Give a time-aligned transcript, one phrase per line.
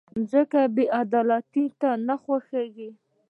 [0.19, 2.89] مځکه بېعدالتۍ ته نه خوښېږي.